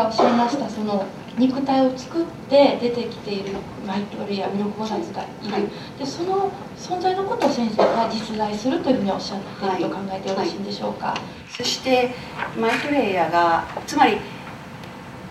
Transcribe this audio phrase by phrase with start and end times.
[0.00, 1.04] がおっしゃいましたその
[1.38, 11.14] 肉体を作って出てきているマイトレイやミルク菩薩がいる、はい、でその存在のことを先生が実在するというふうにおっしゃっていると考えてよろしいんでしょうか、はい。
[11.16, 12.10] はい、そして
[12.58, 14.18] マイトレイヤがつまり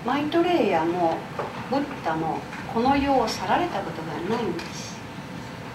[0.06, 1.18] マイトレイヤも
[1.70, 2.40] ブッダも
[2.74, 5.00] この世を去られたことがないんです。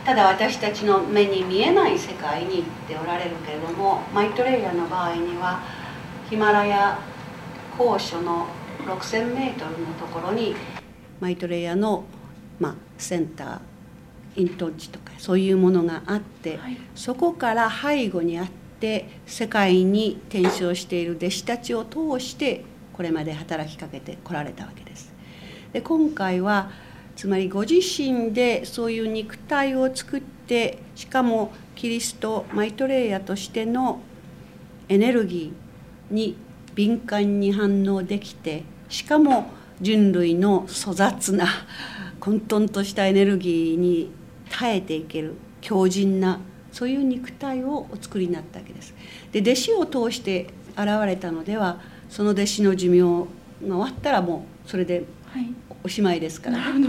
[0.04, 5.62] ただ私たちの目に見えない世界に行っておられるけれどもマイトレイヤの場合には
[6.28, 6.98] ヒマラヤ
[7.78, 8.46] 高所の
[8.84, 10.54] 6,000m のところに
[11.20, 12.04] マイトレイヤの、
[12.58, 13.60] まあ、センター
[14.36, 18.48] イントンチとかそういうものがあって、はい、そこから背後にあっ
[18.80, 25.12] て世界に転生している弟子たちを通してこれまで働きかけてこられたわけです。
[25.72, 26.70] で今回は
[27.16, 34.00] つまりご自身でそういう肉体を作ってしかもキリストマイトレイヤとしての
[34.88, 36.36] エネルギーに
[36.74, 38.64] 敏感に反応できて
[38.94, 39.50] しかも
[39.80, 41.48] 人類の粗雑な
[42.20, 44.12] 混沌としたエネルギーに
[44.48, 46.38] 耐えていける強靭な
[46.70, 48.94] そういう肉体をお作りになったわけです。
[49.32, 53.06] で弟子を通して現れたのではその弟子の寿命が
[53.62, 55.02] 終わったらもうそれで
[55.82, 56.88] おしまいですから、ね、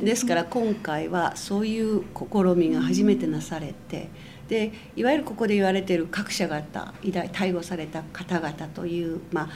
[0.00, 4.08] ですから今回はそういう試みが初めてなされて。
[4.48, 9.48] でいわゆるここで言われている各社方偉大逮捕された方々という、まあ、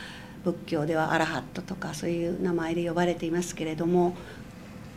[0.47, 4.15] 仏教ではアラハットとかそういう名前で呼ばれていますけれども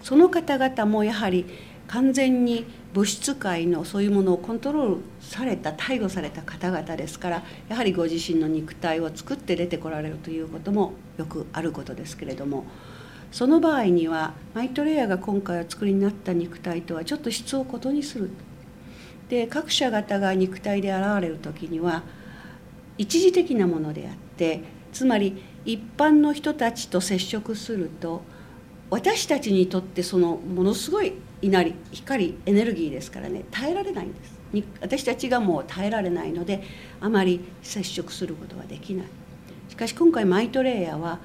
[0.03, 1.45] その方々もやはり
[1.87, 12.65] 完全に物質界のそういうものをコントロールされた逮捕された方々ですからやはりご自身の肉体を作って出てこられるということもよくあることですけれども
[13.31, 18.29] その場合にはマイトレイヤーが今回お作りになった肉体とはちょっと質を異にする。
[19.29, 22.01] で各社方が肉体で現れる時には
[22.97, 28.21] 一時的なものであってつまり一般の人たちと接触すると
[28.89, 34.39] 私たちにとってそのものすごい稲荷光エネルギーですからね耐えられないんです。
[34.81, 36.63] 私たちがもう耐えられないので
[36.99, 39.07] あまり接触することはできない。
[39.69, 41.19] しかし今回マイトレイヤーは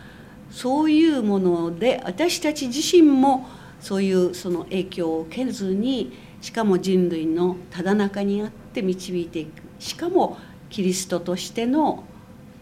[0.51, 3.47] そういうもので私たち自身も
[3.81, 6.13] そういうその影響を受けずに
[6.43, 9.63] しかも人類のただ中にあって導いていく。
[9.79, 10.37] しかも
[10.69, 12.05] キリストとしての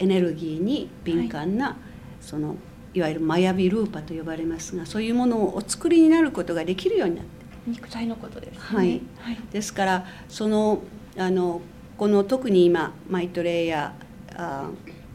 [0.03, 1.77] エネルギーに敏感な、はい、
[2.21, 2.57] その
[2.93, 7.43] いわゆるマヤビルーパと呼ばれますがそういうものをお作りになることができるようになって。
[7.65, 10.83] 肉体のことです、ね、はい、はい、ですからその
[11.17, 11.61] あの
[11.97, 14.69] この特に今マイトレイヤー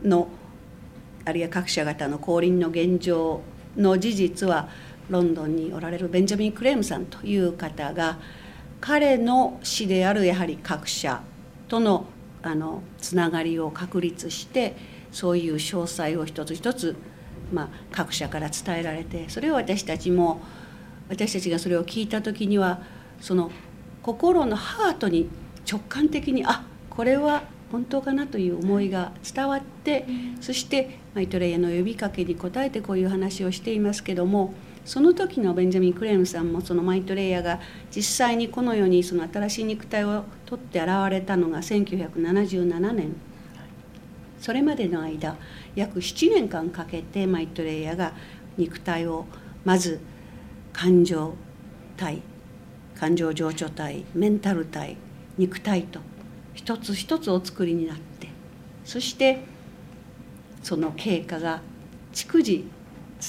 [0.04, 0.30] の
[1.26, 3.42] あるいは各社方の降臨の現状
[3.76, 4.70] の事実は
[5.10, 8.18] ロンドンにおられるベンジャミン・クレームさんという方が
[8.80, 11.22] 彼の死であるやはり各社
[11.68, 12.06] との
[12.48, 14.76] あのつながりを確立して
[15.12, 16.96] そういう詳細を一つ一つ、
[17.52, 20.42] まあ、各社から伝えられてそれを私たちも
[21.10, 22.82] 私たちがそれを聞いた時には
[23.22, 23.52] その
[24.02, 25.30] 心のハートに
[25.70, 30.06] 直感的にあこれは本当かなという思いが伝わって、
[30.40, 34.54] そしてマイトレイヤの呼びかけに応えてこういう話をしていますけども
[34.88, 37.60] その時のベンジャミン・クレームさんもそのマイトレイヤーが
[37.94, 43.14] 実際にこの世にその新しい肉体を取って現れたのが1977年。
[44.40, 45.36] それまでの間
[45.76, 48.14] 約7年間かけてマイトレイヤーが
[48.58, 49.26] 肉体を
[49.66, 50.00] まず
[50.72, 51.34] 感情
[51.98, 52.22] 体
[52.96, 54.96] 感情情緒体メンタル体
[55.38, 56.00] 肉体と
[56.54, 58.30] 一つ一つお作りになって
[58.86, 59.42] そして
[60.64, 61.62] その経過が
[62.14, 62.70] 逐次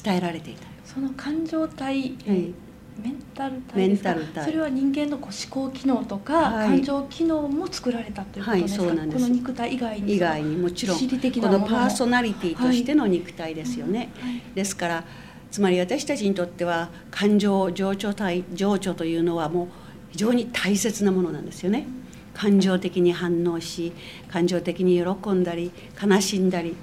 [0.04, 0.67] 伝えられていた。
[0.98, 2.52] その感情体、はい、
[3.00, 4.44] メンタル体ですか？
[4.44, 10.98] それは人間のこう思考機能とか、はい、感情機能も作られたということですか、はい、この肉体以外に以外にもちろん。
[10.98, 14.10] このパーソナリティとしての肉体ですよね、
[14.56, 15.04] ですから
[15.52, 19.68] つまり私たちにとっては感情情緒体情緒というのはもう
[20.10, 21.86] 非常に大切なものなんですよね。
[22.34, 23.92] 感情的に反応し
[24.28, 25.70] 感情的に喜んだり
[26.02, 26.74] 悲しんだり。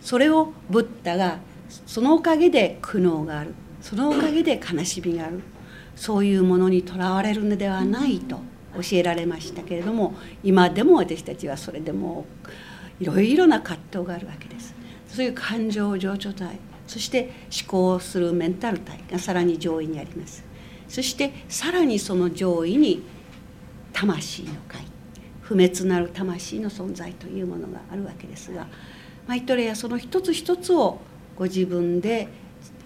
[0.00, 1.38] それをブッダが
[1.86, 3.54] そのおかげで苦悩がある。
[3.80, 5.40] そのおかげで悲しみがある。
[5.96, 8.36] そういうものにとらわれるのではないと
[8.74, 12.24] 教えられましたけれども今でも私たちはそれでも
[12.98, 14.74] いろいろな葛藤があるわけです。
[15.08, 17.30] そういう感情情緒体そして
[17.62, 20.44] 思考するメンタル体がさらに上位にあります。
[20.88, 23.02] そしてさらにその上位に
[23.92, 24.82] 魂の会
[25.40, 28.66] 不滅なる魂の存在というものがあるわけですが
[29.26, 31.00] マイトレイはその一つ一つを
[31.42, 32.28] ご自分で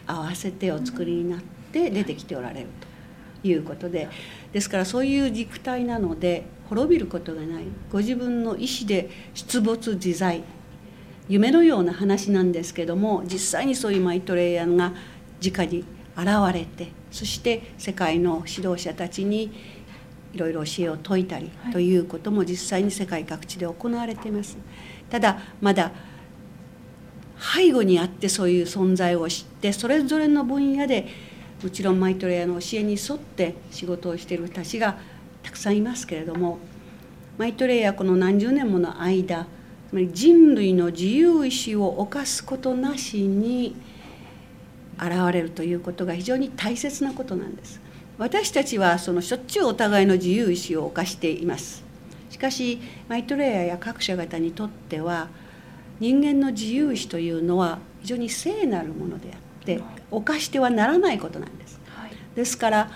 [0.07, 1.41] 合わせてお作りになっ
[1.73, 2.69] て出てきておられる
[3.43, 4.09] ということで
[4.55, 10.43] ですからそういう肉体なので滅びることがないご自分の意思で出没自在
[11.29, 14.95] 夢のような話なんですけども実際にそういうマイトレイヤーが
[15.45, 15.85] 直に
[16.17, 19.53] 現れてそして世界の指導者たちに
[20.33, 24.57] いろいろ教えを説いたりということも実際に世界各地で行われています。
[25.11, 25.93] ただまだ
[27.39, 31.07] 背後にあってそういう存在を知ってそれぞれの分野で
[31.63, 34.99] もちろんマイトレイヤーの教えに沿って仕事をしている人たちが
[35.43, 36.59] たくさんいますけれども
[37.39, 39.47] マイトレイヤーこの何十年もの間
[39.89, 43.77] つまり人類の自由意志を犯すことなしに
[44.99, 47.81] 現れるということが非常に大切なことなんです。
[48.19, 51.85] 私たちはそのしょっちゅうお互いの自由意志を犯しています。
[52.31, 55.29] しかしマイトレイヤーや各社方にとっては
[56.01, 61.81] 人間の自由意志というのは非常に聖なるものであって犯してはならないことなんです、
[62.35, 62.91] ですから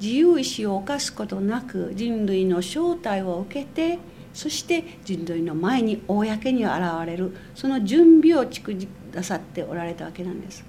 [0.00, 3.98] 自由意志を犯すことなく人類の正体を受けて
[4.34, 6.74] そして人類の前に公に現
[7.06, 8.76] れるその準備をく
[9.12, 10.64] ださっておられたわけなんです。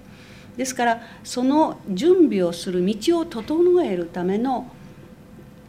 [0.56, 4.72] ですからその準備をする道を整えるための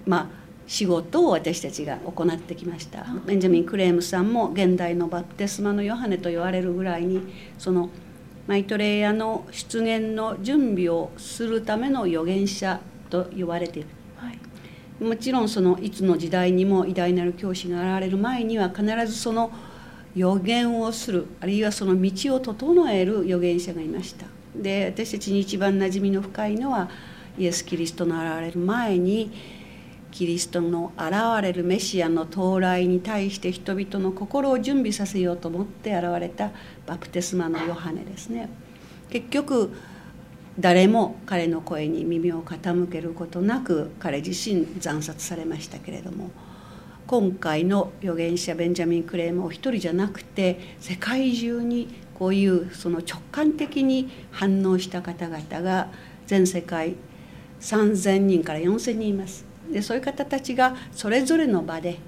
[0.06, 0.37] まあ
[0.68, 3.06] 仕事を私たちが行ってきました。
[3.26, 7.22] ベンジャミン・クレームさんも現代のバプテスマのヨハネと言われるぐらいに
[7.56, 7.88] その
[8.46, 13.88] マイトレイヤの出現の準備をするための預言者と言われている、
[14.18, 19.50] はい、もちろんそのいつの時代にも偉大なる教師が現れる前には必ずその
[20.14, 24.26] 予言をするあるいはその道を整える預言者がいました。
[24.54, 26.90] で私たちに一番馴染みの深いのは
[27.38, 29.30] イエス・キリストの現れる前に
[30.10, 31.12] キリストの現
[31.42, 36.50] れるメシアの到来に対して人々の心を準備させようと思って現れた
[36.86, 38.48] バプテスマのヨハネですね
[39.10, 39.72] 結局
[40.58, 46.30] 誰も彼の声に耳を傾けることなく彼自身惨殺されましたけれども
[47.06, 51.88] 今回の預言者ベンジャミン・クレームお一人じゃなくて世界中に
[52.18, 55.88] こういうその直感的に反応した方々が
[56.26, 56.96] 全世界
[57.60, 59.47] 3,000人から4,000人います。
[59.70, 61.98] でそういう方たちがそれぞれの場で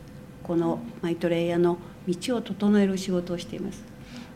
[0.43, 1.79] このマイトレイヤの
[2.09, 3.85] 道を整える仕事をしています。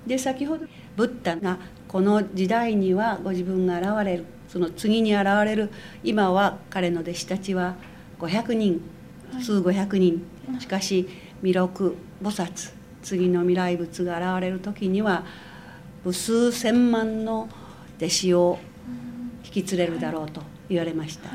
[0.07, 0.67] で先ほど
[0.97, 5.71] ブッダがこの時代にはご自分が現れるその次に現れる
[6.03, 7.77] 今は彼の弟子たちは
[8.19, 8.81] 500人
[9.41, 10.23] 数500人。
[10.61, 11.09] しかし
[11.43, 12.73] 弥勒菩薩
[13.03, 15.25] 次の未来仏が現れる時には
[16.05, 17.49] 無数千万の
[17.97, 18.59] 弟子を
[19.45, 21.31] 引き連れるだろうと言われました。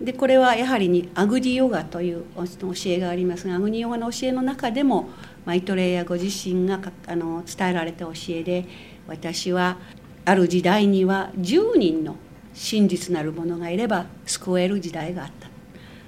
[0.00, 5.08] でこれはやはりにアグディヨガという教えがありますがアグディヨガの教えの中でも
[5.44, 8.66] マイトレイヤご自身があの伝えられた教えで
[9.08, 9.78] 私は
[10.24, 12.16] ある時代には10人の
[12.54, 15.48] 真実なる者がいれば救える時代があった。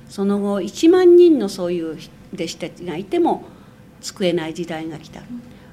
[0.09, 1.97] その後1万人のそういう
[2.35, 3.45] 弟子たちがいても
[4.01, 5.23] 救えない時代が来た。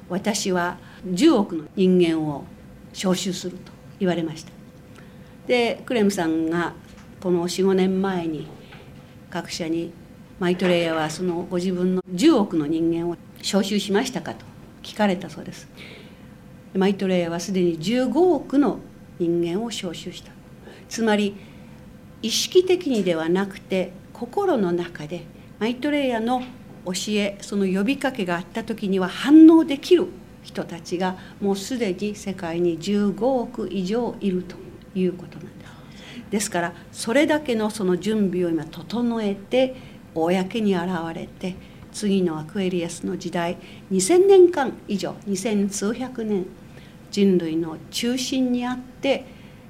[0.10, 2.46] 私は10億の人間を
[2.94, 4.52] 招集すると言われました。
[5.48, 6.74] でクレムさんが
[7.22, 8.48] この45年前に
[9.30, 9.92] 各社に
[10.40, 14.46] マイトレイヤーはそのご自分の10億の人間を招集しましたかと
[14.84, 15.68] 聞かれたそうです
[16.76, 18.80] マイトレイヤーはすでに15億の
[19.18, 20.32] 人間を招集した
[20.90, 21.36] つまり
[22.22, 25.26] 意識的にではなくて心の中で
[25.60, 26.44] マイトレイヤーの
[26.86, 30.08] 教えその呼びかけがあった時には反応できる
[30.44, 34.56] 人たちがもうすでに世界に15億以上いると
[34.96, 35.57] いうことなんです。
[36.30, 39.76] ですからそれだけのその準備を今整えて
[40.14, 41.56] 公に現れて
[41.92, 43.58] 次のアクエリアスの時代
[43.92, 46.46] 2,000年間以上2,000数百年
[47.12, 49.26] 人類の中心にあって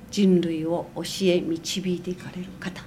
[0.09, 2.83] 人類を教え導いていかれる方。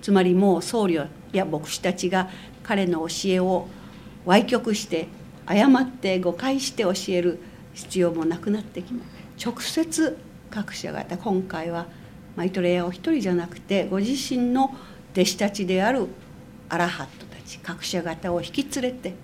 [0.00, 2.28] つまりもう僧侶や牧師たちが
[2.62, 3.68] 彼の教えを
[4.26, 5.08] 歪曲して
[5.46, 7.38] 誤って誤解して教える
[7.74, 10.16] 必要もなくなってきます直接
[10.50, 11.86] 各社方今回は
[12.36, 14.74] マイトレイヤーお一人じゃなくてご自身の
[15.12, 16.06] 弟子たちである
[16.68, 19.14] アラハットたち各社方を引き連れて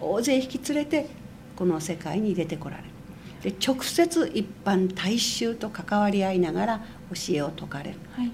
[0.00, 1.06] 大勢引き連れて
[1.54, 2.88] この世界に出てこられる。
[3.42, 6.78] で直接一般大衆と関わり合いながら
[7.14, 8.32] 教えを説かれる、はい、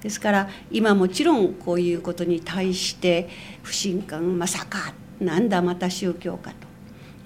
[0.00, 3.28] ですから今もちろんこういうことに対して
[3.62, 6.69] 不信感まさかなんだまた宗教かと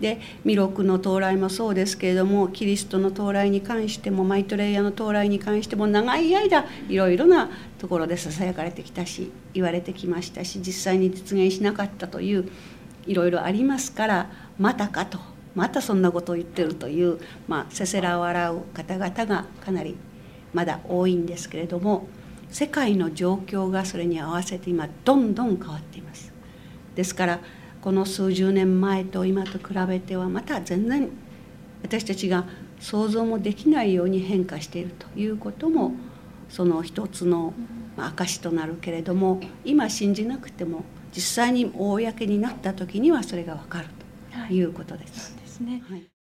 [0.05, 12.51] で弥勒の到来もそうですけれどもキリストの到来に関してもマイトレイヤーの到来に関しても長い間いろいろなところでささやかれてきたし言われてきましたし実際に実現しなかったという
[13.07, 15.19] いろいろありますからまたかと
[15.55, 17.19] またそんなことを言ってるという、
[17.49, 19.97] まあ、せせらを笑う方々がかなり
[20.53, 22.09] まだ多いんですけれども
[22.51, 26.31] 世界の状況がそれに合わせて今どんどん変わっています。
[26.95, 27.41] ですから
[27.85, 31.11] この数十年前と今と比べてはまた全然
[31.83, 32.47] 私たちが
[32.81, 35.93] 想像もできないように変化しているということも
[36.49, 37.53] その一つの
[37.99, 40.83] 証となるけれども今信じなくても
[41.15, 43.89] 実際に公になった時にはそれが分かる
[44.49, 45.35] ということです。
[45.35, 46.14] はい、そうですね、はい